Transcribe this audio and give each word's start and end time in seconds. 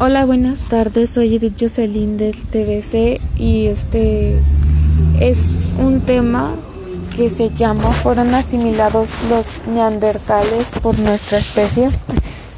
Hola, 0.00 0.24
buenas 0.24 0.58
tardes. 0.68 1.10
Soy 1.10 1.36
Edith 1.36 1.56
Jocelyn 1.58 2.16
del 2.16 2.34
TBC 2.34 3.20
y 3.38 3.66
este 3.66 4.38
es 5.20 5.66
un 5.78 6.00
tema 6.00 6.54
que 7.16 7.30
se 7.30 7.50
llama 7.50 7.90
¿Fueron 7.92 8.34
asimilados 8.34 9.08
los 9.30 9.46
neandertales 9.68 10.66
por 10.82 10.98
nuestra 10.98 11.38
especie? 11.38 11.88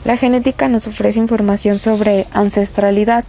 La 0.05 0.17
genética 0.17 0.69
nos 0.69 0.87
ofrece 0.87 1.19
información 1.19 1.79
sobre 1.79 2.27
ancestralidad, 2.33 3.25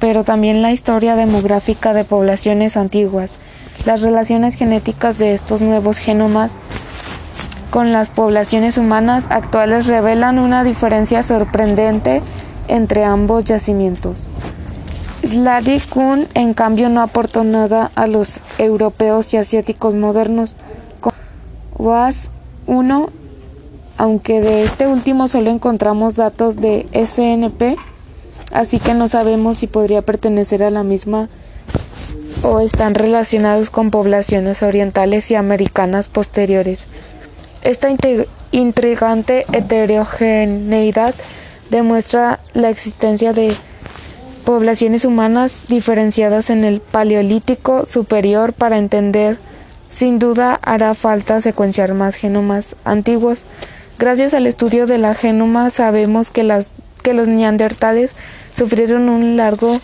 pero 0.00 0.24
también 0.24 0.60
la 0.60 0.72
historia 0.72 1.14
demográfica 1.14 1.94
de 1.94 2.04
poblaciones 2.04 2.76
antiguas. 2.76 3.32
Las 3.84 4.00
relaciones 4.00 4.54
genéticas 4.54 5.18
de 5.18 5.34
estos 5.34 5.60
nuevos 5.60 5.98
genomas 5.98 6.50
con 7.70 7.92
las 7.92 8.10
poblaciones 8.10 8.78
humanas 8.78 9.26
actuales 9.30 9.86
revelan 9.86 10.38
una 10.38 10.64
diferencia 10.64 11.22
sorprendente 11.22 12.22
entre 12.68 13.04
ambos 13.04 13.44
yacimientos. 13.44 14.26
Slady 15.26 15.80
Kuhn, 15.80 16.28
en 16.34 16.54
cambio, 16.54 16.88
no 16.88 17.00
aportó 17.00 17.42
nada 17.42 17.90
a 17.94 18.06
los 18.06 18.38
europeos 18.58 19.34
y 19.34 19.38
asiáticos 19.38 19.94
modernos. 19.94 20.56
Was 21.78 22.30
1, 22.66 23.08
aunque 23.98 24.40
de 24.40 24.64
este 24.64 24.86
último 24.86 25.28
solo 25.28 25.50
encontramos 25.50 26.16
datos 26.16 26.56
de 26.56 26.86
SNP, 26.92 27.76
así 28.52 28.78
que 28.78 28.94
no 28.94 29.08
sabemos 29.08 29.58
si 29.58 29.66
podría 29.66 30.02
pertenecer 30.02 30.62
a 30.62 30.70
la 30.70 30.82
misma 30.82 31.28
o 32.42 32.60
están 32.60 32.94
relacionados 32.94 33.70
con 33.70 33.90
poblaciones 33.90 34.62
orientales 34.62 35.30
y 35.30 35.34
americanas 35.34 36.08
posteriores. 36.08 36.86
Esta 37.66 37.88
intrigante 38.52 39.44
heterogeneidad 39.52 41.16
demuestra 41.68 42.38
la 42.54 42.70
existencia 42.70 43.32
de 43.32 43.52
poblaciones 44.44 45.04
humanas 45.04 45.62
diferenciadas 45.66 46.50
en 46.50 46.62
el 46.62 46.78
Paleolítico 46.78 47.84
superior 47.84 48.52
para 48.52 48.78
entender 48.78 49.38
sin 49.88 50.20
duda 50.20 50.60
hará 50.62 50.94
falta 50.94 51.40
secuenciar 51.40 51.92
más 51.94 52.14
genomas 52.14 52.76
antiguos. 52.84 53.42
Gracias 53.98 54.32
al 54.32 54.46
estudio 54.46 54.86
de 54.86 54.98
la 54.98 55.14
genoma 55.14 55.70
sabemos 55.70 56.30
que, 56.30 56.46
que 57.02 57.14
los 57.14 57.26
neandertales 57.26 58.14
sufrieron 58.54 59.08
un 59.08 59.36
largo 59.36 59.80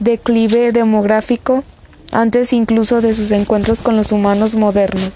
declive 0.00 0.72
demográfico 0.72 1.62
antes 2.10 2.52
incluso 2.52 3.00
de 3.00 3.14
sus 3.14 3.30
encuentros 3.30 3.80
con 3.80 3.96
los 3.96 4.10
humanos 4.10 4.56
modernos 4.56 5.12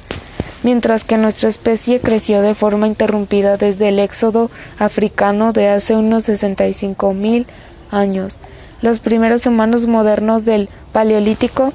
mientras 0.63 1.05
que 1.05 1.17
nuestra 1.17 1.49
especie 1.49 2.01
creció 2.01 2.43
de 2.43 2.55
forma 2.55 2.87
interrumpida 2.87 3.57
desde 3.57 3.89
el 3.89 3.99
éxodo 3.99 4.51
africano 4.79 5.53
de 5.53 5.69
hace 5.69 5.95
unos 5.95 6.25
65 6.25 7.15
mil 7.15 7.47
años. 7.91 8.41
Los 8.83 9.01
primeros 9.01 9.47
humanos 9.47 9.87
modernos 9.87 10.45
del 10.45 10.69
Paleolítico 10.93 11.73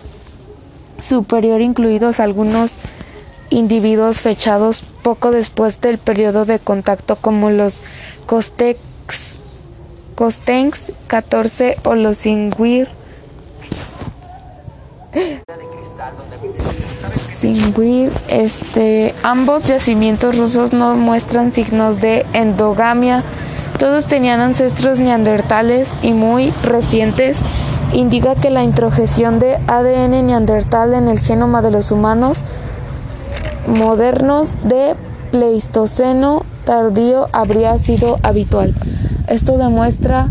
superior, 1.02 1.62
incluidos 1.62 2.20
algunos 2.20 2.76
individuos 3.50 4.22
fechados 4.22 4.84
poco 5.04 5.32
después 5.32 5.82
del 5.82 5.98
periodo 5.98 6.46
de 6.46 6.60
contacto 6.60 7.16
como 7.16 7.50
los 7.50 7.80
Costex, 8.26 9.40
Costenx 10.16 10.92
14 11.08 11.78
o 11.84 11.96
los 11.96 12.26
Este, 17.44 19.16
ambos 19.24 19.64
yacimientos 19.64 20.38
rusos 20.38 20.74
no 20.74 20.96
muestran 20.96 21.54
signos 21.54 22.00
de 22.00 22.26
endogamia. 22.34 23.24
Todos 23.80 24.06
tenían 24.06 24.42
ancestros 24.42 25.00
neandertales 25.00 25.94
y 26.04 26.14
muy 26.14 26.52
recientes. 26.64 27.40
Indica 27.94 28.36
que 28.36 28.52
la 28.52 28.64
introjeción 28.64 29.40
de 29.40 29.58
ADN 29.68 30.28
neandertal 30.28 30.94
en 30.94 31.08
el 31.08 31.20
genoma 31.20 31.62
de 31.62 31.72
los 31.72 31.92
humanos 31.92 32.44
modernos 33.68 34.58
de 34.64 34.96
Pleistoceno 35.32 36.46
tardío 36.64 37.28
habría 37.32 37.78
sido 37.78 38.18
habitual. 38.22 38.74
Esto 39.28 39.58
demuestra 39.58 40.30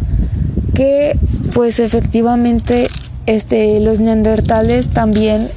que 0.75 1.19
pues 1.55 1.81
efectivamente 1.81 2.89
este, 3.27 3.81
los 3.81 3.99
neandertales 3.99 4.91
también 4.91 5.49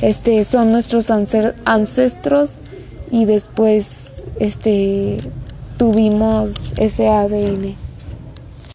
este, 0.00 0.44
son 0.44 0.72
nuestros 0.72 1.10
ancestros 1.10 2.50
y 3.10 3.24
después 3.24 4.22
este, 4.40 5.18
tuvimos 5.78 6.50
ese 6.76 7.08
ADN. 7.08 7.83